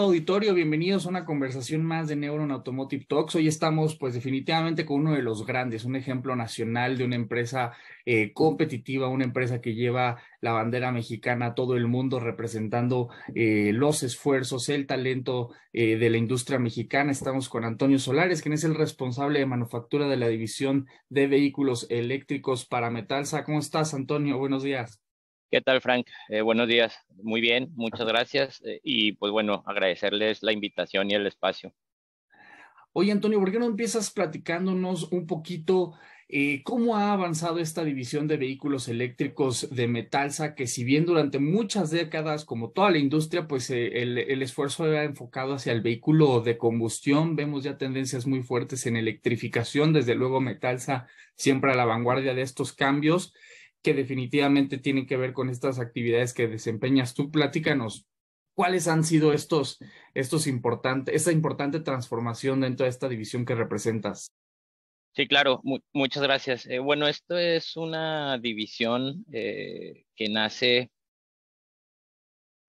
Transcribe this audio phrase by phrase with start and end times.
[0.00, 3.34] auditorio, bienvenidos a una conversación más de Neuron Automotive Talks.
[3.36, 7.72] Hoy estamos pues definitivamente con uno de los grandes, un ejemplo nacional de una empresa
[8.04, 13.72] eh, competitiva, una empresa que lleva la bandera mexicana a todo el mundo representando eh,
[13.72, 17.12] los esfuerzos, el talento eh, de la industria mexicana.
[17.12, 21.86] Estamos con Antonio Solares, quien es el responsable de manufactura de la división de vehículos
[21.90, 23.44] eléctricos para Metalsa.
[23.44, 24.38] ¿Cómo estás, Antonio?
[24.38, 25.03] Buenos días.
[25.54, 26.08] ¿Qué tal, Frank?
[26.30, 26.98] Eh, buenos días.
[27.22, 28.60] Muy bien, muchas gracias.
[28.64, 31.72] Eh, y pues bueno, agradecerles la invitación y el espacio.
[32.92, 35.94] Oye, Antonio, ¿por qué no empiezas platicándonos un poquito
[36.28, 41.38] eh, cómo ha avanzado esta división de vehículos eléctricos de Metalsa, que si bien durante
[41.38, 46.40] muchas décadas, como toda la industria, pues el, el esfuerzo era enfocado hacia el vehículo
[46.40, 51.84] de combustión, vemos ya tendencias muy fuertes en electrificación, desde luego Metalsa siempre a la
[51.84, 53.32] vanguardia de estos cambios
[53.84, 57.12] que definitivamente tienen que ver con estas actividades que desempeñas.
[57.12, 58.06] Tú platícanos,
[58.54, 59.78] ¿cuáles han sido estos,
[60.14, 64.32] estos importantes, esta importante transformación dentro de esta división que representas?
[65.14, 65.60] Sí, claro,
[65.92, 66.66] muchas gracias.
[66.66, 70.90] Eh, bueno, esto es una división eh, que nace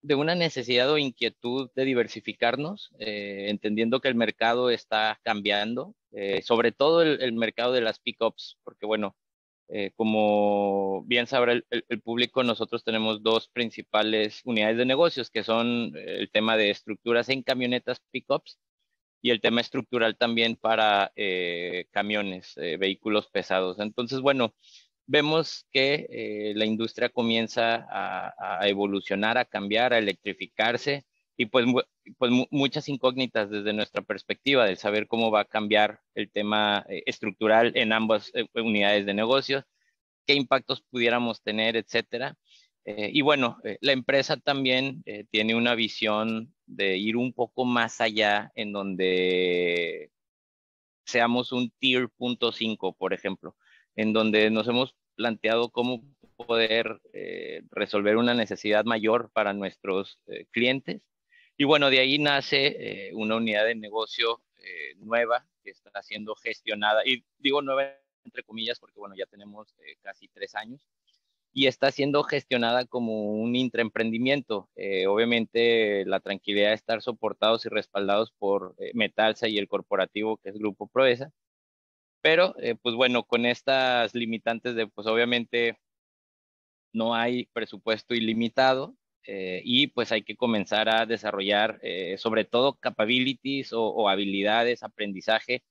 [0.01, 5.95] de una necesidad o inquietud de diversificarnos, eh, entendiendo que el mercado está cambiando,
[6.43, 9.17] sobre todo el, el, mercado de las pickups, porque bueno,
[9.67, 15.93] eh, como bien sabrá el, público, nosotros tenemos dos principales unidades de negocios, que son
[15.95, 18.59] eh, el tema de estructuras en camionetas pickups
[19.21, 23.79] y el tema estructural también para eh, camiones, vehículos pesados.
[23.79, 24.53] Entonces, bueno,
[25.07, 31.05] vemos que la industria comienza a, a, evolucionar, a cambiar, a electrificarse
[31.37, 31.65] y pues,
[32.17, 37.03] pues muchas incógnitas desde nuestra perspectiva de saber cómo va a cambiar el tema eh,
[37.05, 39.65] estructural en ambas eh, unidades de negocios,
[40.25, 42.35] qué impactos pudiéramos tener, etcétera.
[42.85, 48.51] Eh, y bueno, la empresa también tiene una visión de ir un poco más allá
[48.55, 50.11] en donde
[51.03, 53.55] seamos un tier punto 5, por ejemplo,
[53.95, 56.03] en donde nos hemos planteado cómo
[56.35, 56.99] poder
[57.71, 60.19] resolver una necesidad mayor para nuestros
[60.51, 61.01] clientes
[61.57, 66.35] y bueno, de ahí nace eh, una unidad de negocio eh, nueva que está siendo
[66.35, 67.93] gestionada, y digo nueva
[68.23, 70.81] entre comillas porque bueno, ya tenemos eh, casi tres años,
[71.53, 74.69] y está siendo gestionada como un intraemprendimiento.
[75.07, 80.57] obviamente la tranquilidad de estar soportados y respaldados por Metalsa y el corporativo que es
[80.57, 81.31] Grupo Proesa,
[82.21, 85.77] pero pues bueno, con estas limitantes de pues obviamente
[86.91, 88.95] no hay presupuesto ilimitado,
[89.27, 95.63] eh, y pues hay que comenzar a desarrollar eh, sobre todo capabilities o, habilidades, aprendizaje,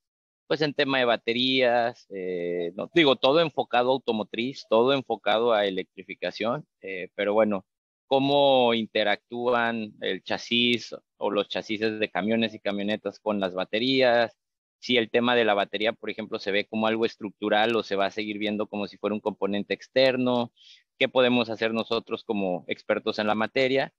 [0.47, 5.67] pues en tema de baterías, eh, no digo todo enfocado a automotriz, todo enfocado a
[5.67, 6.67] electrificación,
[7.15, 7.65] pero bueno,
[8.07, 14.37] cómo interactúan el chasis o los chasis de camiones y camionetas con las baterías,
[14.85, 17.97] si el tema de la batería, por ejemplo, se ve como algo estructural o se
[17.97, 20.53] va a seguir viendo como si fuera un componente externo,
[20.99, 23.93] qué podemos hacer nosotros como expertos en la materia,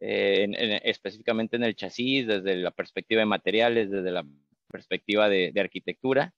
[0.00, 4.24] eh, específicamente en el chasis, desde la perspectiva de materiales, desde la
[4.70, 6.34] perspectiva de, arquitectura,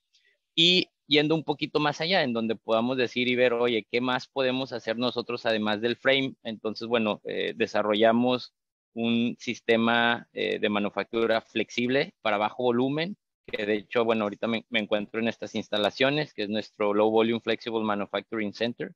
[0.55, 4.29] y yendo un poquito más allá, en donde podamos decir y ver, oye, ¿qué más
[4.29, 6.35] podemos hacer nosotros además del frame?
[6.43, 8.55] Entonces, bueno, eh, desarrollamos
[8.95, 13.17] un sistema eh, de manufactura flexible para bajo volumen,
[13.47, 17.11] que de hecho, bueno, ahorita me, me encuentro en estas instalaciones, que es nuestro Low
[17.11, 18.93] Volume Flexible Manufacturing Center.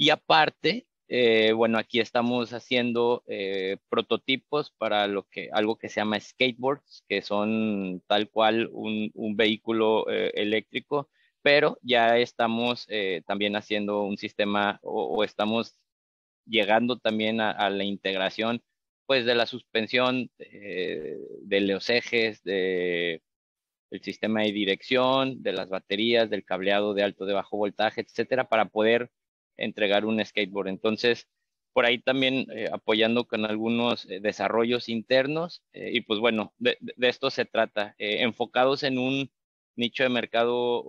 [0.00, 6.00] Y aparte, eh, bueno, aquí estamos haciendo eh, prototipos para lo que, algo que se
[6.00, 11.10] llama skateboards, que son tal cual un, vehículo eh, eléctrico,
[11.42, 12.86] pero ya estamos
[13.26, 15.78] también haciendo un sistema o, estamos
[16.46, 18.62] llegando también a, la integración
[19.06, 23.22] pues de la suspensión, de los ejes, de
[23.90, 28.48] el sistema de dirección, de las baterías, del cableado de alto de bajo voltaje, etcétera,
[28.48, 29.10] para poder
[29.60, 30.68] entregar un skateboard.
[30.68, 31.28] Entonces,
[31.72, 36.76] por ahí también eh, apoyando con algunos eh, desarrollos internos eh, y pues bueno, de,
[37.00, 39.30] esto se trata, enfocados en un
[39.76, 40.82] nicho de mercado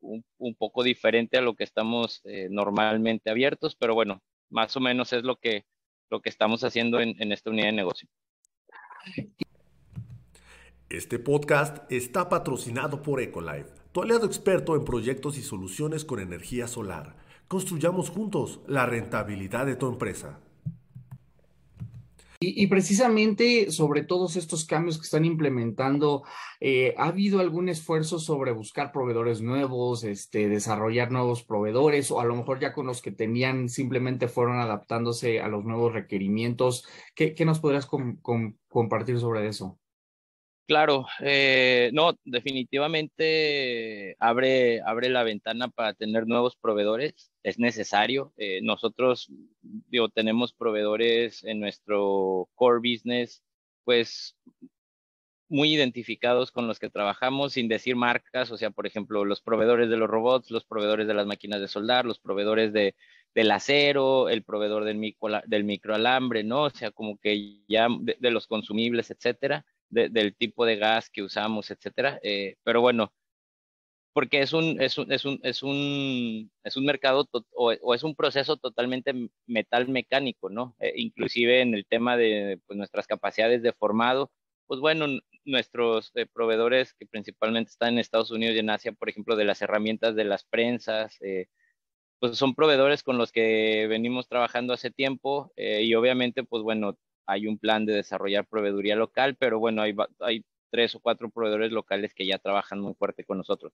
[0.00, 5.22] un, poco diferente a lo que estamos normalmente abiertos, pero bueno, más o menos es
[5.22, 5.64] lo que,
[6.08, 8.08] lo que estamos haciendo en, en esta unidad de negocio.
[10.88, 16.68] Este podcast está patrocinado por Ecolife tu aliado experto en proyectos y soluciones con energía
[16.68, 17.16] solar.
[17.48, 20.38] Construyamos juntos la rentabilidad de tu empresa.
[22.40, 26.22] Y, precisamente sobre todos estos cambios que están implementando,
[26.60, 32.24] eh, ¿ha habido algún esfuerzo sobre buscar proveedores nuevos, este, desarrollar nuevos proveedores o a
[32.24, 36.86] lo mejor ya con los que tenían simplemente fueron adaptándose a los nuevos requerimientos?
[37.16, 37.88] ¿Qué, nos podrías
[38.68, 39.80] compartir sobre eso?
[40.68, 48.34] Claro, eh, no, definitivamente abre, abre la ventana para tener nuevos proveedores, es necesario.
[48.36, 49.28] Eh, nosotros,
[49.62, 53.42] digo, tenemos proveedores en nuestro core business,
[53.84, 54.36] pues
[55.48, 59.88] muy identificados con los que trabajamos, sin decir marcas, o sea, por ejemplo, los proveedores
[59.88, 62.94] de los robots, los proveedores de las máquinas de soldar, los proveedores de,
[63.34, 66.64] del acero, el proveedor del, micro, del microalambre, ¿no?
[66.64, 71.70] O sea, como que ya de los consumibles, etcétera del tipo de gas que usamos,
[71.70, 72.18] etcétera.
[72.22, 73.12] Eh, pero bueno,
[74.12, 78.14] porque es un, es un, es un, es un, es un mercado o, es un
[78.16, 79.12] proceso totalmente
[79.46, 80.74] metal mecánico, ¿no?
[80.80, 84.30] Eh, inclusive en el tema de pues, nuestras capacidades de formado,
[84.66, 85.06] pues bueno,
[85.44, 89.44] nuestros eh, proveedores que principalmente están en Estados Unidos y en Asia, por ejemplo, de
[89.44, 91.18] las herramientas de las prensas,
[92.20, 97.46] pues son proveedores con los que venimos trabajando hace tiempo y obviamente, pues bueno, hay
[97.46, 102.14] un plan de desarrollar proveeduría local, pero bueno, hay, hay tres o cuatro proveedores locales
[102.14, 103.72] que ya trabajan muy fuerte con nosotros.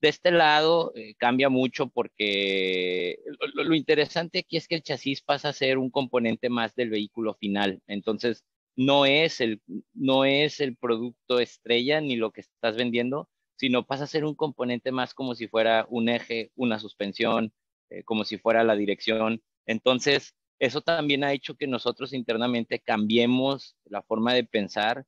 [0.00, 3.18] De este lado eh, cambia mucho porque
[3.54, 7.34] lo, interesante aquí es que el chasis pasa a ser un componente más del vehículo
[7.34, 7.80] final.
[7.86, 8.44] Entonces,
[8.76, 9.60] no es el,
[9.92, 14.34] no es el producto estrella ni lo que estás vendiendo, sino pasa a ser un
[14.34, 17.52] componente más como si fuera un eje, una suspensión,
[17.90, 19.42] eh, como si fuera la dirección.
[19.66, 25.06] Entonces, eso también ha hecho que nosotros internamente cambiemos la forma de pensar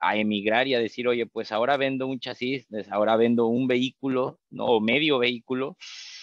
[0.00, 4.40] a emigrar y a decir, oye, pues ahora vendo un chasis, ahora vendo un vehículo,
[4.50, 4.66] ¿no?
[4.66, 5.76] o medio vehículo,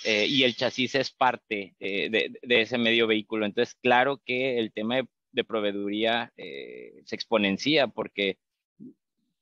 [0.04, 3.46] eh, y el chasis es parte eh, de, ese medio vehículo.
[3.46, 4.98] Entonces, claro que el tema
[5.32, 8.38] de, proveeduría eh, se exponencia porque,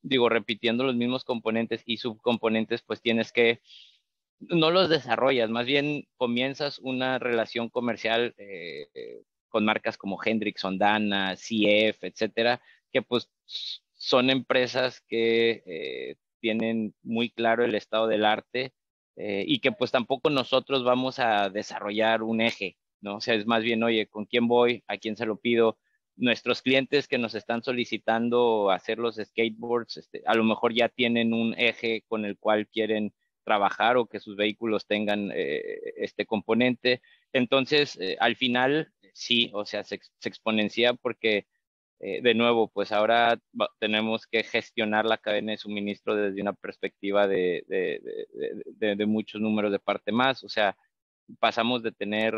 [0.02, 3.60] digo, repitiendo los mismos componentes y subcomponentes, pues tienes que
[4.40, 11.34] no los desarrollas, más bien comienzas una relación comercial eh, con marcas como Hendrickson, Dana,
[11.34, 12.60] CF, etcétera,
[12.92, 13.30] que pues
[13.94, 18.72] son empresas que eh, tienen muy claro el estado del arte
[19.16, 23.16] eh, y que pues tampoco nosotros vamos a desarrollar un eje, ¿no?
[23.16, 24.84] O sea, es más bien, oye, ¿con quién voy?
[24.86, 25.78] ¿A quién se lo pido?
[26.16, 31.32] Nuestros clientes que nos están solicitando hacer los skateboards, este, a lo mejor ya tienen
[31.32, 33.14] un eje con el cual quieren
[33.46, 37.00] trabajar o que sus vehículos tengan eh, este componente.
[37.32, 41.46] Entonces, eh, al final, sí, o sea, se, exponencia porque,
[42.00, 43.38] eh, de nuevo, pues ahora
[43.78, 49.78] tenemos que gestionar la cadena de suministro desde una perspectiva de, de, muchos números de
[49.78, 50.42] parte más.
[50.44, 50.76] O sea,
[51.40, 52.34] pasamos de tener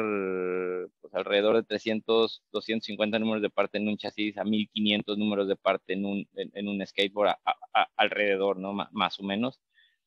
[1.00, 5.56] pues, alrededor de 300, 250 números de parte en un chasis a 1500 números de
[5.56, 7.37] parte en un, en, un skateboard
[7.96, 8.75] alrededor, ¿no?
[8.75, 9.58] más o menos.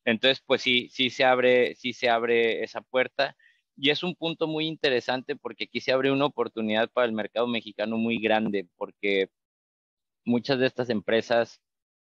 [0.04, 3.36] Entonces, pues sí, sí se abre, sí se abre esa puerta.
[3.76, 7.46] Y es un punto muy interesante porque aquí se abre una oportunidad para el mercado
[7.46, 9.28] mexicano muy grande, porque
[10.24, 11.60] muchas de estas empresas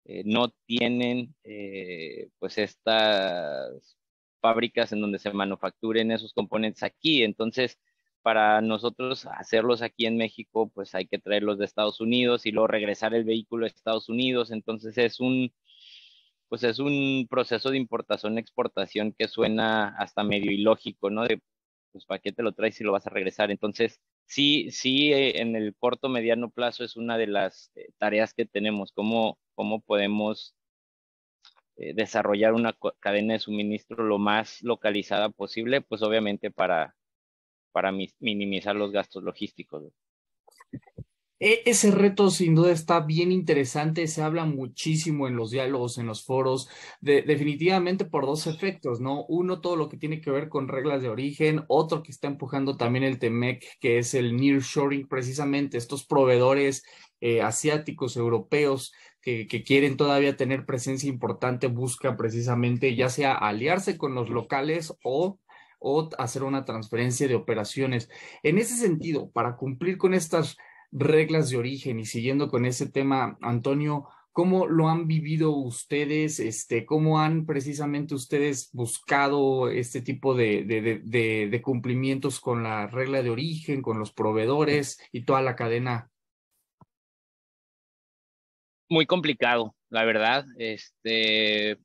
[0.05, 3.97] eh, no tienen eh, pues estas
[4.41, 7.23] fábricas en donde se manufacturen esos componentes aquí.
[7.23, 7.79] Entonces,
[8.21, 12.67] para nosotros hacerlos aquí en México, pues hay que traerlos de Estados Unidos y luego
[12.67, 14.51] regresar el vehículo a Estados Unidos.
[14.51, 15.53] Entonces es un,
[16.49, 21.23] pues es un proceso de importación-exportación que suena hasta medio ilógico, ¿no?
[21.23, 21.41] De,
[21.91, 23.51] pues, ¿para qué te lo traes si lo vas a regresar?
[23.51, 28.33] Entonces, sí, sí, eh, en el corto, mediano plazo es una de las eh, tareas
[28.33, 30.55] que tenemos, cómo, cómo podemos
[31.77, 36.95] eh, desarrollar una cadena de suministro lo más localizada posible, pues obviamente para,
[37.71, 39.83] para minimizar los gastos logísticos.
[41.39, 46.07] E, ese reto sin duda está bien interesante, se habla muchísimo en los diálogos, en
[46.07, 46.69] los foros,
[47.01, 49.25] definitivamente por dos efectos, ¿no?
[49.25, 52.77] Uno, todo lo que tiene que ver con reglas de origen, otro que está empujando
[52.77, 56.83] también el TEMEC, que es el nearshoring, precisamente estos proveedores
[57.19, 64.13] eh, asiáticos, europeos, que, quieren todavía tener presencia importante, buscan precisamente ya sea aliarse con
[64.13, 65.39] los locales o
[66.17, 68.09] hacer una transferencia de operaciones.
[68.43, 70.57] En ese sentido, para cumplir con estas
[70.91, 76.41] reglas de origen y siguiendo con ese tema, Antonio, ¿cómo lo han vivido ustedes?
[76.41, 83.23] Este, ¿Cómo han precisamente ustedes buscado este tipo de, de, de, cumplimientos con la regla
[83.23, 86.09] de origen, con los proveedores y toda la cadena?
[88.89, 90.45] Muy complicado, la verdad.
[90.57, 91.77] Este,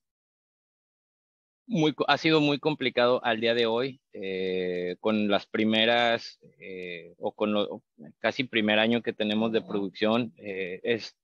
[1.71, 7.33] muy, ha sido muy complicado al día de hoy, eh, con las primeras eh, o
[7.33, 7.83] con lo,
[8.19, 10.35] casi primer año que tenemos de producción.
[10.39, 11.17] Eh, es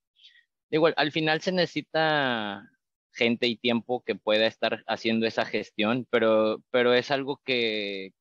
[0.71, 2.63] igual, al final se necesita
[3.11, 8.13] gente y tiempo que pueda estar haciendo esa gestión, pero, pero es algo que,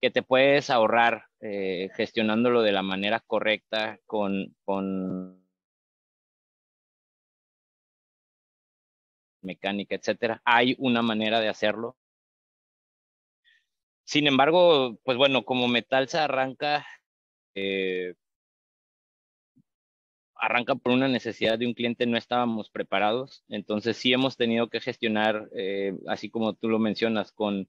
[0.00, 1.26] que te puedes ahorrar
[1.96, 5.39] gestionándolo de la manera correcta con, con
[9.42, 10.42] mecánica, etcétera.
[10.44, 11.96] Hay una manera de hacerlo.
[14.04, 16.84] Sin embargo, pues bueno, como metal se arranca,
[17.54, 18.14] eh,
[20.34, 24.80] arranca por una necesidad de un cliente, no estábamos preparados, entonces sí hemos tenido que
[24.80, 27.68] gestionar, eh, así como tú lo mencionas, con,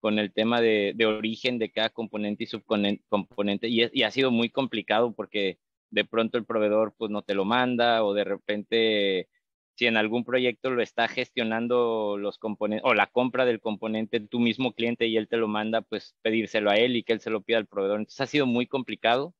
[0.00, 4.30] con el tema de, de origen de cada componente y subcomponente, y, y ha sido
[4.30, 5.58] muy complicado porque
[5.90, 9.28] de pronto el proveedor pues no te lo manda o de repente
[9.82, 14.38] si en algún proyecto lo está gestionando los componentes o la compra del componente tu
[14.38, 17.30] mismo cliente y él te lo manda, pues pedírselo a él y que él se
[17.30, 17.98] lo pida al proveedor.
[17.98, 19.34] Entonces ha sido muy complicado.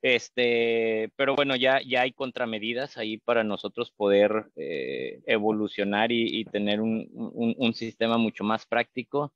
[0.00, 6.80] Este, pero bueno, ya, ya hay contramedidas ahí para nosotros poder eh, evolucionar y, tener
[6.80, 9.34] un, un, sistema mucho más práctico.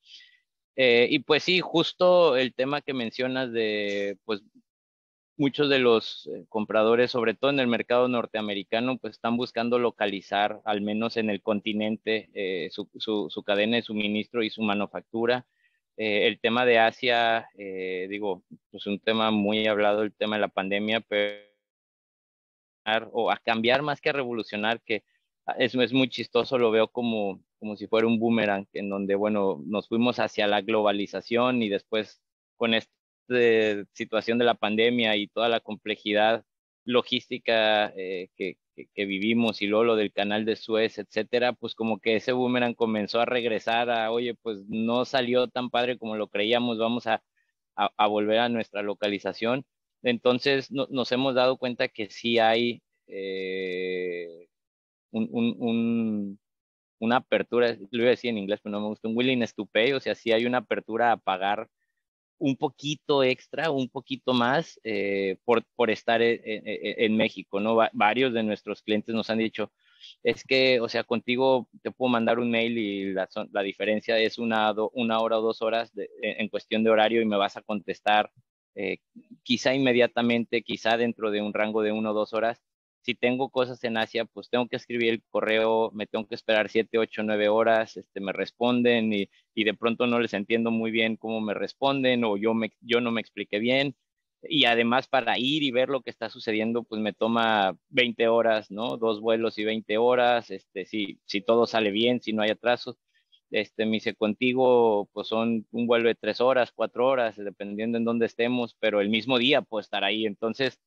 [0.75, 4.41] Eh, y pues sí, justo el tema que mencionas de pues
[5.41, 10.61] muchos de los eh, compradores, sobre todo en el mercado norteamericano, pues están buscando localizar,
[10.67, 15.47] al menos en el continente, eh, su, su, cadena de suministro y su manufactura.
[15.97, 20.49] Eh, el tema de Asia, digo, pues un tema muy hablado, el tema de la
[20.49, 21.49] pandemia, pero
[23.13, 25.05] o a cambiar más que a revolucionar, que
[25.59, 29.63] es, es muy chistoso, lo veo como, como si fuera un boomerang, en donde, bueno,
[29.67, 32.23] nos fuimos hacia la globalización y después
[32.57, 33.00] con este
[33.35, 36.45] de situación de la pandemia y toda la complejidad
[36.85, 38.57] logística eh, que,
[38.95, 42.75] que, vivimos y luego lo del canal de Suez, etcétera, pues como que ese boomerang
[42.75, 47.23] comenzó a regresar a, oye, pues no salió tan padre como lo creíamos, vamos a,
[47.77, 49.65] a, volver a nuestra localización.
[50.03, 54.49] Entonces nos hemos dado cuenta que sí hay eh,
[55.11, 56.39] un, un,
[56.99, 59.67] una apertura, lo iba a decir en inglés, pero no me gusta, un willingness to
[59.67, 61.69] pay, o sea, sí hay una apertura a pagar
[62.41, 67.79] un poquito extra, un poquito más eh, por, por, estar en, en, México, ¿no?
[67.93, 69.71] varios de nuestros clientes nos han dicho,
[70.25, 74.39] es que, o sea, contigo te puedo mandar un mail y la, la diferencia es
[74.39, 75.93] una, una hora o dos horas
[76.23, 78.31] en cuestión de horario y me vas a contestar
[78.75, 78.99] eh,
[79.43, 82.63] quizá inmediatamente, quizá dentro de un rango de una o dos horas
[83.03, 86.69] si tengo cosas en Asia, pues tengo que escribir el correo, me tengo que esperar
[86.69, 90.91] 7, 8, 9 horas, este, me responden y, y, de pronto no les entiendo muy
[90.91, 93.95] bien cómo me responden o yo, me, yo no me expliqué bien.
[94.43, 98.71] Y además para ir y ver lo que está sucediendo, pues me toma 20 horas,
[98.71, 98.97] ¿no?
[98.97, 102.97] Dos vuelos y 20 horas, este, si, si todo sale bien, si no hay atrasos.
[103.51, 108.05] Este, me dice contigo, pues son un vuelo de tres horas, cuatro horas, dependiendo en
[108.05, 110.25] dónde estemos, pero el mismo día puedo estar ahí.
[110.27, 110.81] Entonces,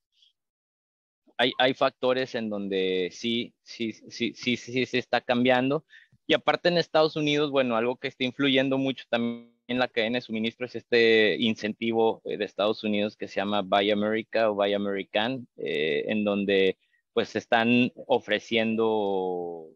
[1.58, 5.86] hay, factores en donde sí, sí, sí, sí, sí, se está cambiando.
[6.28, 10.18] Y aparte en Estados Unidos, bueno, algo que está influyendo mucho también en la cadena
[10.18, 14.56] de suministro es este incentivo eh, de Estados Unidos que se llama Buy America o
[14.56, 16.78] Buy American, eh, en donde
[17.14, 19.68] pues se están ofreciendo,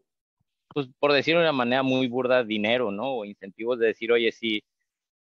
[0.68, 3.18] pues por decirlo de una manera muy burda, dinero, ¿no?
[3.18, 4.62] O incentivos de decir, oye, si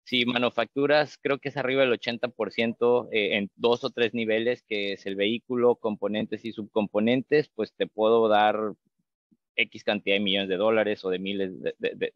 [0.06, 4.92] si manufacturas, creo que es arriba del 80% eh, en dos o tres niveles, que
[4.92, 8.56] es el vehículo, componentes y subcomponentes, pues te puedo dar
[9.56, 11.50] X cantidad de millones de dólares o de miles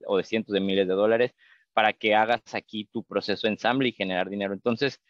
[0.06, 1.34] o de cientos de miles de dólares
[1.72, 4.54] para que hagas aquí tu proceso de ensamble y generar dinero.
[4.54, 5.00] Entonces,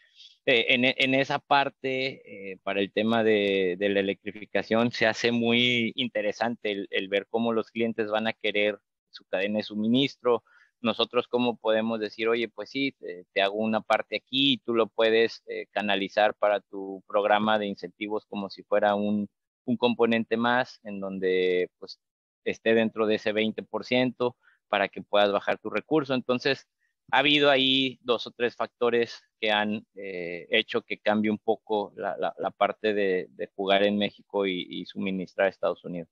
[0.46, 6.86] eh, en, esa parte, eh, para el tema de, la electrificación, se hace muy interesante
[6.88, 8.78] el ver cómo los clientes van a querer
[9.10, 10.44] su cadena de suministro,
[10.82, 12.94] nosotros cómo podemos decir, oye, pues sí,
[13.32, 17.66] te, hago una parte aquí y tú lo puedes eh, canalizar para tu programa de
[17.66, 19.28] incentivos como si fuera un,
[19.64, 22.00] un componente más en donde pues
[22.44, 24.36] esté dentro de ese 20%
[24.68, 26.14] para que puedas bajar tu recurso.
[26.14, 26.66] Entonces,
[27.10, 31.92] ha habido ahí dos o tres factores que han eh, hecho que cambie un poco
[31.96, 36.08] la, la, parte de, jugar en México y, y suministrar a Estados Unidos.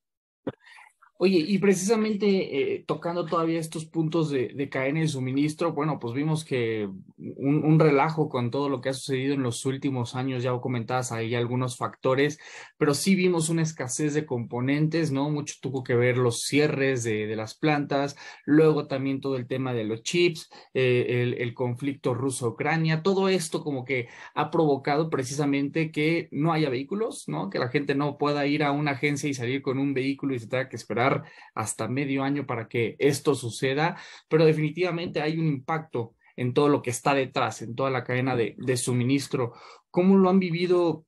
[1.20, 6.14] Oye, y precisamente eh, tocando todavía estos puntos de, de cadena de suministro, bueno, pues
[6.14, 10.44] vimos que un, un, relajo con todo lo que ha sucedido en los últimos años,
[10.44, 12.38] ya comentabas ahí algunos factores,
[12.76, 15.28] pero sí vimos una escasez de componentes, ¿no?
[15.28, 19.72] Mucho tuvo que ver los cierres de, de las plantas, luego también todo el tema
[19.74, 24.06] de los chips, eh, el, el conflicto ruso-Ucrania, todo esto como que
[24.36, 27.50] ha provocado precisamente que no haya vehículos, ¿no?
[27.50, 30.38] Que la gente no pueda ir a una agencia y salir con un vehículo y
[30.38, 31.07] se tenga que esperar
[31.54, 33.96] hasta medio año para que esto suceda,
[34.28, 38.36] pero definitivamente hay un impacto en todo lo que está detrás, en toda la cadena
[38.36, 39.54] de, suministro.
[39.90, 41.04] ¿Cómo lo han vivido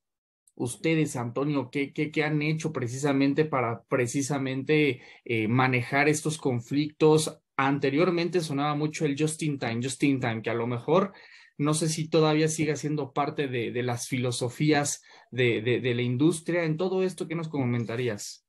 [0.57, 1.71] ustedes, Antonio?
[1.71, 7.41] ¿Qué, qué, qué han hecho precisamente para precisamente eh, manejar estos conflictos?
[7.57, 11.13] Anteriormente sonaba mucho el just in time, just in time, que a lo mejor
[11.61, 16.03] no sé si todavía sigue siendo parte de, de las filosofías de, de, de, la
[16.03, 16.65] industria.
[16.65, 18.47] En todo esto, ¿qué nos comentarías?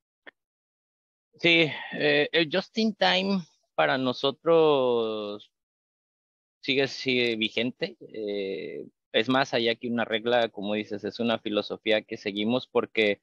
[1.39, 3.41] Sí, eh, el just in time
[3.75, 5.51] para nosotros
[6.61, 7.97] sigue, sigue vigente.
[8.01, 13.21] Eh, es más allá que una regla, como dices, es una filosofía que seguimos porque,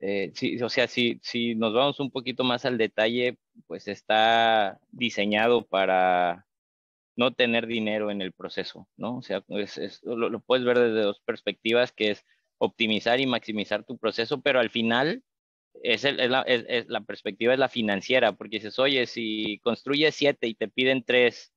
[0.00, 0.32] eh,
[0.62, 6.46] o sea, si, si nos vamos un poquito más al detalle, pues está diseñado para
[7.16, 9.18] no tener dinero en el proceso, ¿no?
[9.18, 12.24] O sea, es, es, lo, lo, puedes ver desde dos perspectivas, que es
[12.58, 15.22] optimizar y maximizar tu proceso, pero al final
[15.82, 20.14] es, el, es, la, es, la, perspectiva es la financiera, porque dices, oye, si construyes
[20.14, 21.52] siete y te piden tres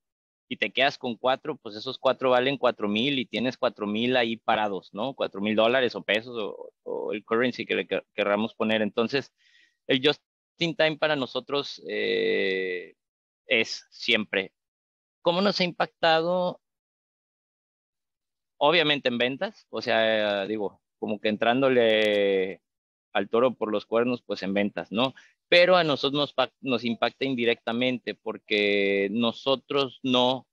[0.48, 4.15] y te quedas con cuatro, pues esos cuatro valen cuatro mil y tienes cuatro mil
[4.17, 5.13] ahí parados, ¿no?
[5.15, 6.36] Cuatro mil dólares o pesos
[6.84, 8.81] o, el currency que le querramos poner.
[8.81, 9.34] Entonces,
[9.88, 10.22] el just
[10.60, 12.95] in time para nosotros eh,
[13.48, 14.53] es siempre
[15.25, 16.62] ¿Cómo nos ha impactado?
[18.57, 22.62] Obviamente en ventas, o sea, digo, como que entrándole
[23.15, 25.13] al toro por los cuernos, pues en ventas, ¿no?
[25.50, 30.48] Pero a nosotros nos, impacta indirectamente porque nosotros no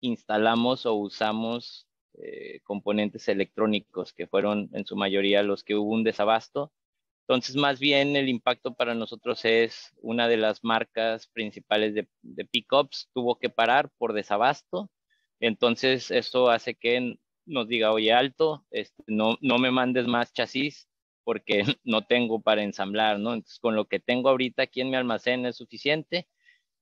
[0.00, 6.04] instalamos o usamos eh, componentes electrónicos, que fueron en su mayoría los que hubo un
[6.04, 6.72] desabasto
[7.28, 12.44] entonces, más bien el impacto para nosotros es una de las marcas principales de, de
[12.44, 14.90] pickups tuvo que parar por desabasto.
[15.40, 20.88] Entonces, eso hace que nos diga, oye, alto, este, no, no me mandes más chasis
[21.26, 23.34] porque no tengo para ensamblar, ¿no?
[23.34, 26.28] Entonces, con lo que tengo ahorita aquí en mi almacén es suficiente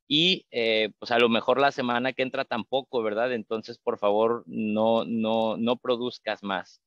[0.08, 3.33] y eh, pues a lo mejor la semana que entra tampoco, ¿verdad?
[3.33, 6.83] Entonces, por favor, no, no, no produzcas más.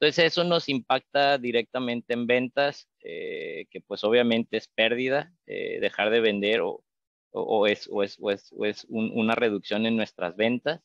[0.00, 6.10] Entonces eso nos impacta directamente en ventas, eh, que pues obviamente es pérdida, eh, dejar
[6.10, 6.82] de vender o,
[7.30, 10.82] o, o, es, o es, es, es un, una reducción en nuestras ventas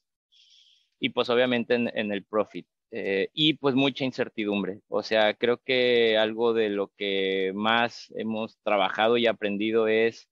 [0.99, 2.67] y pues obviamente en, en el profit.
[2.91, 4.81] Eh, y pues mucha incertidumbre.
[4.89, 10.29] O sea, creo que algo de lo que más hemos trabajado y aprendido es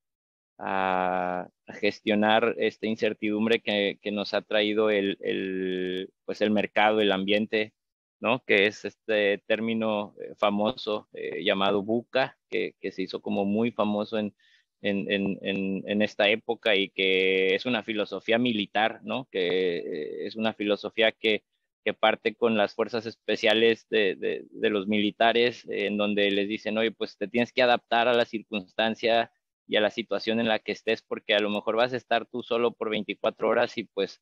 [0.58, 7.12] a, gestionar esta incertidumbre que, que nos ha traído el, el, pues el mercado, el
[7.12, 7.74] ambiente
[8.20, 8.44] ¿no?
[8.46, 13.72] Que es este término eh, famoso eh, llamado buca, que, que, se hizo como muy
[13.72, 14.36] famoso en,
[14.82, 19.28] en, en, en, esta época y que es una filosofía militar, ¿no?
[19.32, 21.44] Que es una filosofía que,
[21.84, 24.16] que parte con las fuerzas especiales de,
[24.52, 28.26] de, los militares, en donde les dicen, oye, pues te tienes que adaptar a la
[28.26, 29.32] circunstancia
[29.68, 32.26] y a la situación en la que estés, porque a lo mejor vas a estar
[32.26, 34.22] tú solo por 24 horas y pues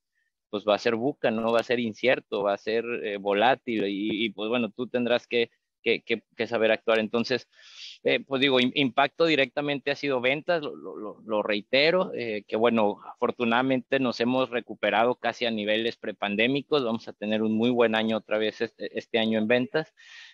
[0.50, 3.86] pues va a ser buca, no va a ser incierto, va a ser eh, volátil
[3.88, 5.50] y, y, pues bueno, tú tendrás que,
[5.82, 7.00] que, que, que saber actuar.
[7.00, 7.48] Entonces,
[8.04, 13.00] eh, pues digo, impacto directamente ha sido ventas, lo, lo, lo reitero, eh, que bueno,
[13.14, 18.18] afortunadamente nos hemos recuperado casi a niveles prepandémicos, vamos a tener un muy buen año
[18.18, 19.94] otra vez este, este año en ventas.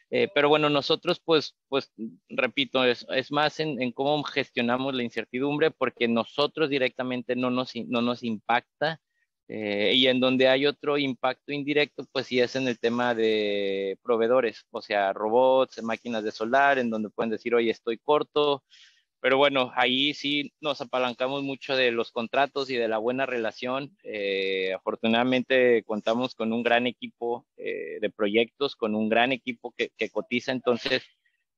[0.10, 1.92] Eh, pero bueno, nosotros pues, pues
[2.30, 7.76] repito, es, es más en, en, cómo gestionamos la incertidumbre porque nosotros directamente no nos,
[7.88, 9.02] no nos impacta
[9.48, 13.98] eh, y en donde hay otro impacto indirecto, pues sí es en el tema de
[14.04, 18.64] proveedores, o sea, robots, máquinas de solar, en donde pueden decir, oye, estoy corto.
[19.20, 23.98] Pero bueno, ahí sí nos apalancamos mucho de los contratos y de la buena relación.
[24.04, 29.92] Eh, afortunadamente contamos con un gran equipo eh, de proyectos, con un gran equipo que,
[29.98, 30.52] que cotiza.
[30.52, 31.04] Entonces,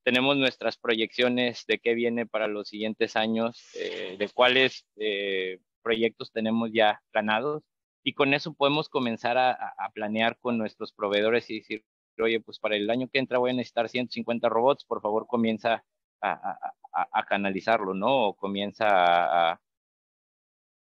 [0.06, 6.30] tenemos nuestras proyecciones de qué viene para los siguientes años, eh, de cuáles eh, proyectos
[6.30, 7.64] tenemos ya ganados
[8.06, 11.84] y con eso podemos comenzar a, planear con nuestros proveedores y decir,
[12.20, 15.84] oye, pues para el año que entra voy a necesitar 150 robots, por favor comienza
[16.22, 16.56] a,
[16.92, 18.28] a, canalizarlo, ¿no?
[18.28, 19.50] O comienza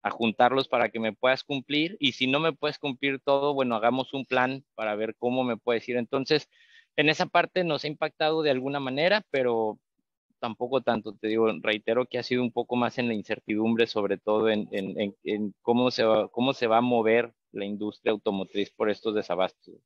[0.02, 3.76] a juntarlos para que me puedas cumplir y si no me puedes cumplir todo, bueno,
[3.76, 5.98] hagamos un plan para ver cómo me puedes ir.
[5.98, 6.48] Entonces,
[6.96, 9.78] en esa parte nos ha impactado de alguna manera, pero
[10.42, 14.18] tampoco tanto, te digo, reitero que ha sido un poco más en la incertidumbre, sobre
[14.18, 18.10] todo en, en, en, en cómo, se va, cómo se va a mover la industria
[18.10, 19.76] automotriz por estos desabastos.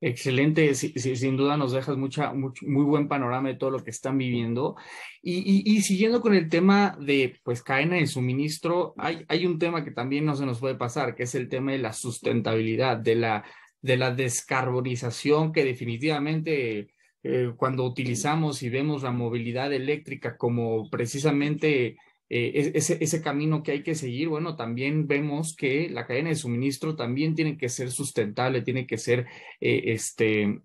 [0.00, 3.90] Excelente, sí, sí, sin duda nos dejas mucha, muy buen panorama de todo lo que
[3.90, 4.76] están viviendo.
[5.20, 9.58] Y, y, y, siguiendo con el tema de pues cadena de suministro, hay, hay un
[9.58, 12.98] tema que también no se nos puede pasar, que es el tema de la sustentabilidad,
[12.98, 13.44] de la,
[13.80, 21.96] de la descarbonización, que definitivamente eh, cuando utilizamos y vemos la movilidad eléctrica como precisamente
[22.34, 26.34] eh, ese, ese camino que hay que seguir, bueno, también vemos que la cadena de
[26.34, 29.26] suministro también tiene que ser sustentable, tiene que ser
[29.60, 30.62] eh, este,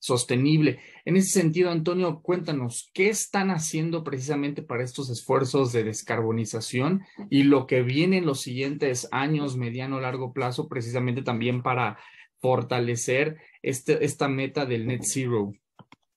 [0.00, 0.80] sostenible.
[1.04, 7.44] En ese sentido, Antonio, cuéntanos, ¿qué están haciendo precisamente para estos esfuerzos de descarbonización y
[7.44, 11.96] lo que viene en los siguientes años, mediano, largo plazo, precisamente también para
[12.40, 15.52] fortalecer este, esta meta del net zero?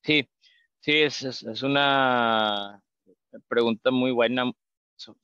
[0.05, 0.29] Sí,
[0.81, 2.81] sí, es, es, una
[3.47, 4.51] pregunta muy buena.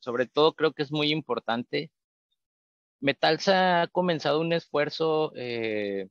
[0.00, 1.92] sobre todo creo que es muy importante.
[3.00, 6.08] Metalsa ha comenzado un esfuerzo eh,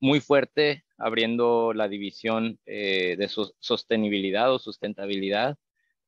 [0.00, 5.58] muy fuerte abriendo la división eh, de sostenibilidad o sustentabilidad,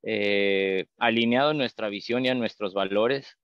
[0.03, 3.37] eh, alineado a nuestra visión y a nuestros valores.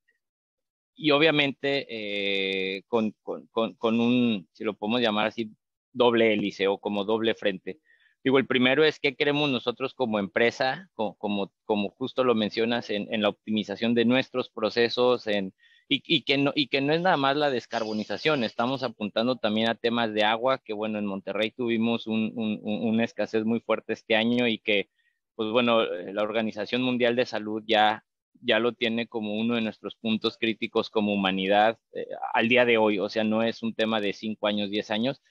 [0.95, 5.51] Y obviamente con, con, con, un, si lo podemos llamar así,
[5.93, 7.81] doble hélice o como doble frente.
[8.23, 11.17] Digo, el primero es qué queremos nosotros como empresa, como,
[11.65, 15.55] como, justo lo mencionas, en, la optimización de nuestros procesos, en,
[15.89, 19.75] y, que no, y que no es nada más la descarbonización, estamos apuntando también a
[19.75, 24.15] temas de agua, que bueno, en Monterrey tuvimos un, un, una escasez muy fuerte este
[24.17, 24.91] año y que,
[25.35, 28.05] pues bueno, la Organización Mundial de Salud ya,
[28.43, 32.77] ya lo tiene como uno de nuestros puntos críticos como humanidad eh, al día de
[32.79, 35.23] hoy, o sea, no es un tema de cinco años, diez años,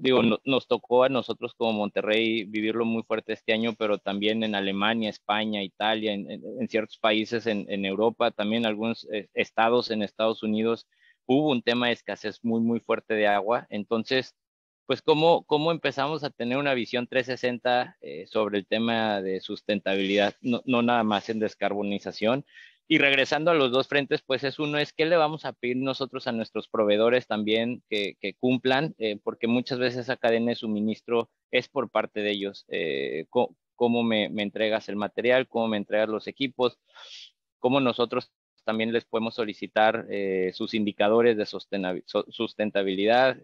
[0.00, 4.54] digo, nos tocó a nosotros como Monterrey vivirlo muy fuerte este año, pero también en
[4.54, 10.86] Alemania, España, Italia, en, ciertos países en, Europa, también algunos eh, estados en Estados Unidos,
[11.26, 13.66] hubo un tema de escasez muy, muy fuerte de agua.
[13.70, 14.34] Entonces,
[14.86, 20.34] pues, ¿cómo, cómo empezamos a tener una visión 360 eh, sobre el tema de sustentabilidad?
[20.40, 22.44] No, no nada más en descarbonización,
[22.90, 25.76] y regresando a los dos frentes, pues es uno, es qué le vamos a pedir
[25.76, 31.28] nosotros a nuestros proveedores también que, cumplan, eh, porque muchas veces esa cadena de suministro
[31.50, 32.64] es por parte de ellos.
[32.68, 33.26] Eh,
[33.76, 36.78] cómo me, entregas el material, cómo me entregas los equipos,
[37.58, 38.32] cómo nosotros
[38.64, 43.36] también les podemos solicitar eh, sus indicadores de sustentabilidad,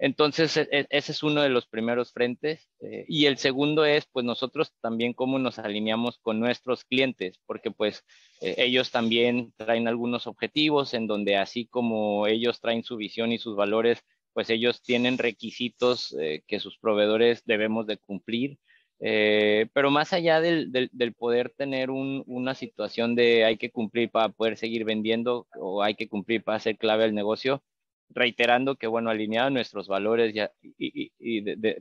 [0.00, 2.68] entonces, e, e, ese es uno de los primeros frentes.
[2.80, 7.70] Eh, y el segundo es, pues nosotros también cómo nos alineamos con nuestros clientes, porque
[7.70, 8.02] pues
[8.40, 13.38] eh, ellos también traen algunos objetivos en donde así como ellos traen su visión y
[13.38, 18.58] sus valores, pues ellos tienen requisitos eh, que sus proveedores debemos de cumplir.
[18.98, 24.28] pero más allá del, del, poder tener un, una situación de hay que cumplir para
[24.30, 27.62] poder seguir vendiendo o hay que cumplir para ser clave al negocio,
[28.10, 31.12] reiterando que, bueno, alineado nuestros valores ya, y,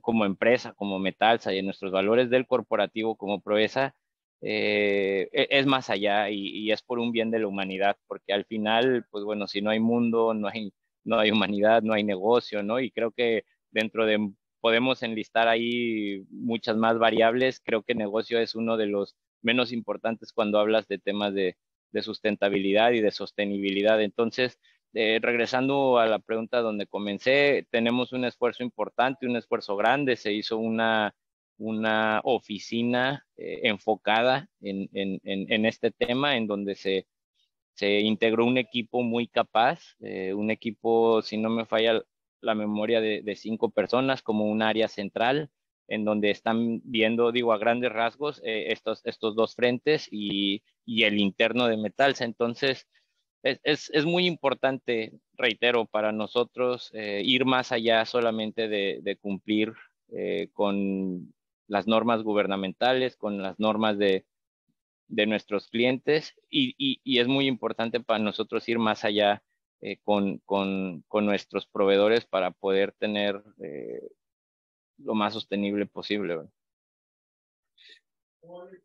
[0.01, 3.95] como empresa, como Metalsa y nuestros valores del corporativo como Proesa,
[4.41, 8.45] eh, e, es más allá y, es por un bien de la humanidad, porque al
[8.45, 10.71] final, pues bueno, si no hay mundo, no hay,
[11.03, 12.79] no hay humanidad, no hay negocio, ¿no?
[12.79, 18.55] Y creo que dentro de, podemos enlistar ahí muchas más variables, creo que negocio es
[18.55, 21.57] uno de los menos importantes cuando hablas de temas de,
[21.91, 24.01] de sustentabilidad y de sostenibilidad.
[24.01, 24.59] Entonces,
[24.93, 30.15] eh, regresando a la pregunta donde comencé, tenemos un esfuerzo importante, un esfuerzo grande.
[30.15, 31.15] Se hizo una,
[31.58, 37.08] una oficina eh, enfocada en, en, en, este tema, en donde se,
[37.75, 42.02] se integró un equipo muy capaz, eh, un equipo, si no me falla
[42.41, 45.52] la memoria, de, de, cinco personas como un área central,
[45.88, 51.19] en donde están viendo, digo, a grandes rasgos estos, estos dos frentes y, y el
[51.19, 52.25] interno de Metalsa.
[52.25, 52.88] Entonces,
[53.43, 59.73] es, es, muy importante, reitero, para nosotros eh, ir más allá solamente de, cumplir
[60.12, 61.34] eh, con
[61.67, 64.25] las normas gubernamentales, con las normas de,
[65.08, 69.43] de nuestros clientes y, y, y, es muy importante para nosotros ir más allá
[69.82, 73.41] eh, con, con, con, nuestros proveedores para poder tener
[74.97, 76.39] lo más sostenible posible.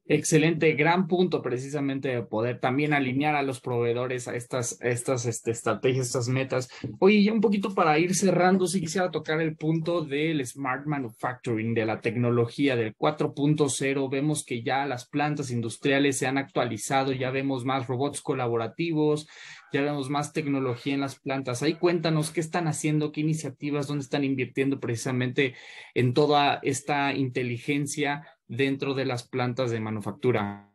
[0.07, 5.51] Excelente, gran punto precisamente de poder también alinear a los proveedores a estas, estas este,
[5.51, 6.69] estrategias, estas metas.
[6.99, 11.73] Oye, ya un poquito para ir cerrando, si quisiera tocar el punto del smart manufacturing,
[11.73, 14.11] de la tecnología del 4.0.
[14.11, 19.27] Vemos que ya las plantas industriales se han actualizado, ya vemos más robots colaborativos,
[19.73, 21.63] ya vemos más tecnología en las plantas.
[21.63, 25.55] Ahí cuéntanos qué están haciendo, qué iniciativas, dónde están invirtiendo precisamente
[25.95, 28.23] en toda esta inteligencia
[28.57, 30.71] dentro de las plantas de manufactura.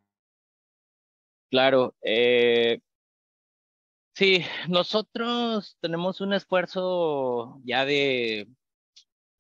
[1.50, 2.80] Claro, eh,
[4.14, 8.48] sí, nosotros tenemos un esfuerzo ya de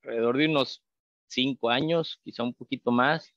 [0.03, 0.83] alrededor de unos
[1.27, 3.31] cinco años, quizá un poquito más,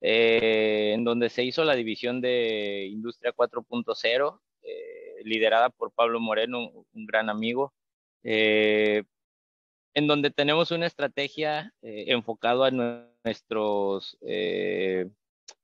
[0.00, 6.84] eh, en donde se hizo la división de Industria 4.0, eh, liderada por Pablo Moreno,
[6.92, 7.72] un gran amigo.
[9.96, 15.08] En donde tenemos una estrategia eh, enfocado a nuestros eh,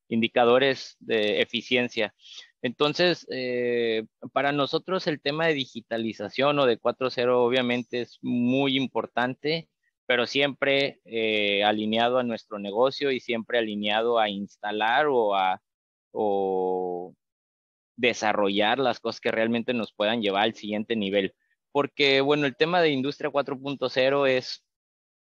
[0.08, 2.14] indicadores de eficiencia.
[2.62, 9.68] Entonces, eh, para nosotros el tema de digitalización o de 4.0 obviamente es muy importante,
[10.06, 11.00] pero siempre
[11.64, 15.60] alineado a nuestro negocio y siempre alineado a instalar o a
[16.10, 17.14] o
[17.96, 21.34] desarrollar las cosas que realmente nos puedan llevar al siguiente nivel
[21.72, 24.64] porque, bueno, el tema de industria 4.0 es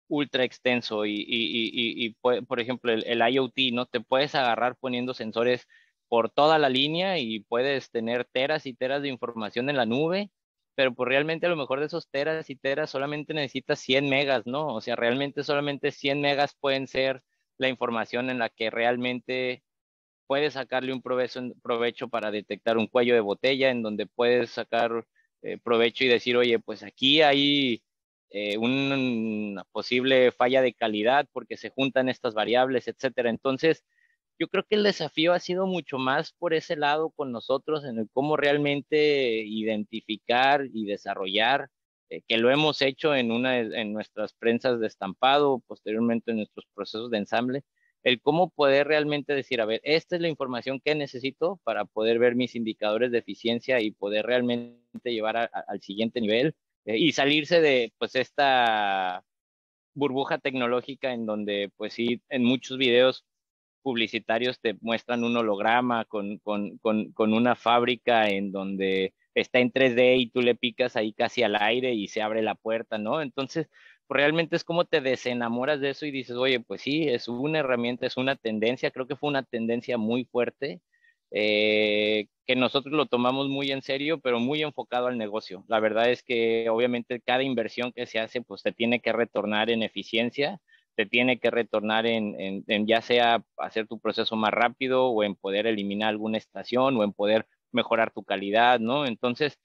[0.08, 3.86] ultra extenso y, por ejemplo, el, IoT, ¿no?
[3.86, 5.68] Te puedes agarrar poniendo sensores
[6.08, 10.32] por toda la línea y puedes tener teras y teras de información en la nube,
[10.76, 14.46] pero pues realmente a lo mejor de esos teras y teras solamente necesitas 100 megas,
[14.46, 14.68] ¿no?
[14.68, 17.24] O sea, realmente solamente 100 megas pueden ser
[17.58, 19.64] la información en la que realmente
[20.28, 25.06] puedes sacarle un provecho, provecho para detectar un cuello de botella, en donde puedes sacar
[25.41, 27.84] eh, provecho y decir, oye, pues aquí hay
[28.30, 33.30] eh, una posible falla de calidad porque se juntan estas variables, etcétera.
[33.30, 33.84] Entonces,
[34.39, 37.97] yo creo que el desafío ha sido mucho más por ese lado con nosotros en
[38.00, 41.69] el cómo realmente identificar y desarrollar,
[42.10, 46.65] eh, que lo hemos hecho en, una, en nuestras prensas de estampado, posteriormente en nuestros
[46.73, 47.63] procesos de ensamble,
[48.04, 52.19] el cómo poder realmente decir, a ver, esta es la información que necesito para poder
[52.19, 56.56] ver mis indicadores de eficiencia y poder realmente llevar al siguiente nivel
[56.86, 59.24] eh, y salirse de pues esta
[59.94, 63.26] burbuja tecnológica en donde pues sí, en muchos videos
[63.82, 69.72] publicitarios te muestran un holograma con, con, con, con una fábrica en donde está en
[69.72, 73.22] 3D y tú le picas ahí casi al aire y se abre la puerta, ¿no?
[73.22, 73.70] Entonces,
[74.10, 78.06] realmente es como te desenamoras de eso y dices, oye, pues sí, es una herramienta,
[78.06, 80.82] es una tendencia, creo que fue una tendencia muy fuerte,
[81.32, 85.66] eh, que nosotros lo tomamos muy en serio, pero muy enfocado al negocio.
[85.68, 89.70] La verdad es que obviamente cada inversión que se hace, pues te tiene que retornar
[89.70, 90.60] en eficiencia,
[90.96, 95.36] te tiene que retornar en, en ya sea hacer tu proceso más rápido o en
[95.36, 99.06] poder eliminar alguna estación o en poder mejorar tu calidad, ¿no?
[99.06, 99.60] Entonces,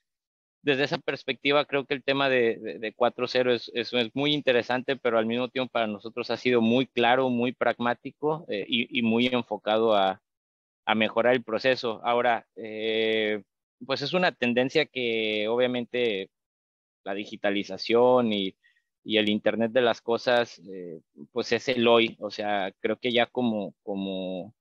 [0.63, 4.97] desde esa perspectiva creo que el tema de, de, 4.0 es, es, es, muy interesante,
[4.97, 9.03] pero al mismo tiempo para nosotros ha sido muy claro, muy pragmático eh, y, y,
[9.03, 10.21] muy enfocado a,
[10.85, 12.01] a, mejorar el proceso.
[12.05, 13.43] Ahora, eh,
[13.87, 16.31] pues es una tendencia que obviamente
[17.05, 18.57] la digitalización y,
[19.05, 21.01] y el Internet de las cosas, eh,
[21.33, 22.17] pues es el hoy.
[22.21, 24.55] O sea, creo que ya como, como,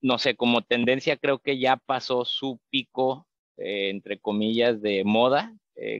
[0.00, 5.54] no sé, como tendencia creo que ya pasó su pico eh, entre comillas, de moda.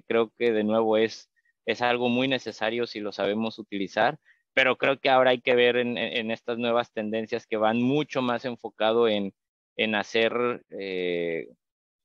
[0.06, 1.30] Creo que de nuevo es,
[1.64, 4.18] es algo muy necesario si lo sabemos utilizar,
[4.54, 8.44] pero creo que ahora hay que ver en, estas nuevas tendencias que van mucho más
[8.44, 9.32] enfocado en,
[9.76, 11.48] en hacer, eh,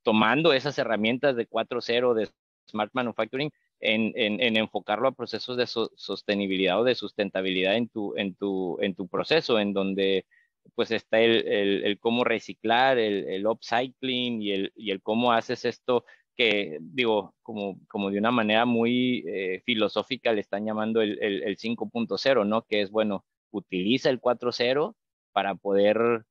[0.03, 2.29] tomando esas herramientas de 4.0 de
[2.69, 8.15] Smart Manufacturing, en, en, en, enfocarlo a procesos de sostenibilidad o de sustentabilidad en tu,
[8.15, 10.25] en tu, en tu proceso, en donde
[10.73, 15.65] pues está el, el, cómo reciclar, el, el upcycling y el, y el cómo haces
[15.65, 21.21] esto que, digo, como, como de una manera muy eh, filosófica le están llamando el,
[21.21, 22.63] el 5.0, ¿no?
[22.63, 24.95] Que es, bueno, utiliza el 4.0
[25.31, 26.25] para poder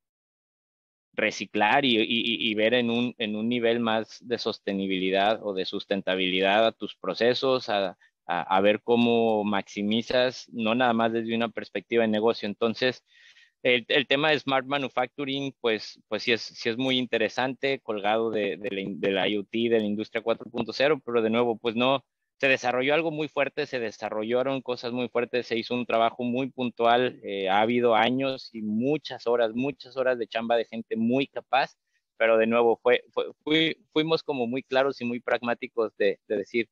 [1.13, 6.67] reciclar y, y, ver en un, en un nivel más de sostenibilidad o de sustentabilidad
[6.67, 12.03] a tus procesos, a, a, a ver cómo maximizas, no nada más desde una perspectiva
[12.03, 12.47] de negocio.
[12.47, 13.03] Entonces,
[13.65, 18.57] el, tema de Smart Manufacturing, pues, pues sí, es, sí es muy interesante, colgado de,
[18.57, 22.05] de, la, IoT, de la industria 4.0, pero de nuevo, pues no,
[22.39, 26.51] se desarrolló algo muy fuerte, se desarrollaron cosas muy fuertes, se hizo un trabajo muy
[26.51, 31.25] puntual, eh, ha habido años y muchas horas, muchas horas de chamba de gente muy
[31.25, 31.75] capaz,
[32.17, 33.03] pero de nuevo fue,
[33.91, 36.69] fuimos como muy claros y muy pragmáticos de, de decir,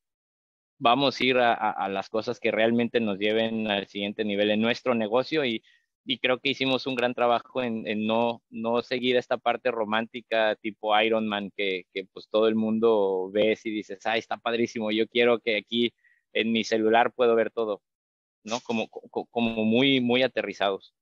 [0.78, 4.60] vamos a ir a, a, las cosas que realmente nos lleven al siguiente nivel en
[4.60, 5.62] nuestro negocio y
[6.04, 10.98] y creo que hicimos un gran trabajo en, no, no seguir esta parte romántica tipo
[11.00, 15.08] Iron Man que, que pues todo el mundo ve y dices, ah, está padrísimo, yo
[15.08, 15.92] quiero que aquí
[16.32, 17.80] en mi celular puedo ver todo,
[18.42, 18.60] ¿no?
[18.60, 20.94] Como, como muy, muy aterrizados.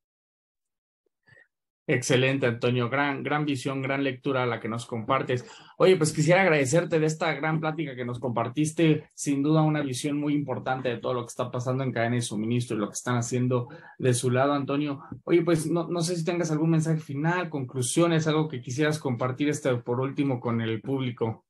[1.93, 2.89] Excelente, Antonio.
[2.89, 5.45] Gran, gran visión, gran lectura la que nos compartes.
[5.77, 9.11] Oye, pues quisiera agradecerte de esta gran plática que nos compartiste.
[9.15, 12.23] Sin duda, una visión muy importante de todo lo que está pasando en cadena de
[12.23, 15.03] suministro y lo que están haciendo de su lado, Antonio.
[15.25, 19.51] Oye, pues no, no sé si tengas algún mensaje final, conclusiones, algo que quisieras compartir
[19.51, 21.45] este por último con el público.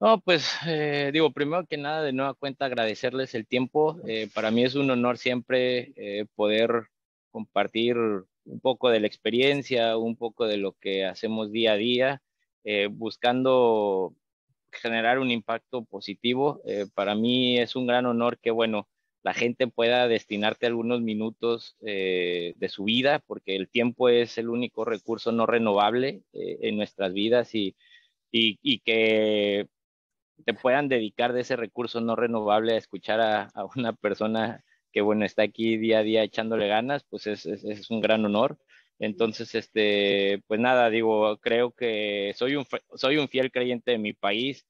[0.00, 4.00] No, pues eh, digo, primero que nada, de nueva cuenta, agradecerles el tiempo.
[4.06, 6.88] Eh, para mí es un honor siempre eh, poder
[7.30, 7.96] compartir
[8.44, 12.22] un poco de la experiencia, un poco de lo que hacemos día a día,
[12.64, 14.14] eh, buscando
[14.70, 16.62] generar un impacto positivo.
[16.66, 18.88] Eh, para mí es un gran honor que, bueno,
[19.22, 24.48] la gente pueda destinarte algunos minutos eh, de su vida, porque el tiempo es el
[24.48, 27.76] único recurso no renovable en nuestras vidas y,
[28.32, 29.68] y, que
[30.44, 35.24] te puedan dedicar de ese recurso no renovable a escuchar a, una persona que, bueno,
[35.24, 38.58] está aquí día a día echándole ganas, pues es, es, un gran honor.
[38.98, 44.12] Entonces, este, pues nada, digo, creo que soy un, soy un fiel creyente de mi
[44.12, 44.66] país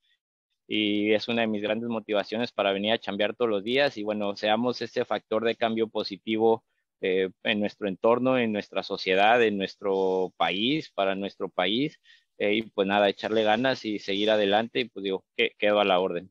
[0.67, 4.05] y es una de mis grandes motivaciones para venir a chambear todos los días y
[4.05, 6.65] bueno, seamos ese factor de cambio positivo
[7.03, 11.99] eh, en nuestro entorno, en nuestra sociedad, en nuestro país, para nuestro país.
[12.39, 15.85] Eh, y pues nada, echarle ganas y seguir adelante y pues digo, que, quedo a
[15.85, 16.31] la orden.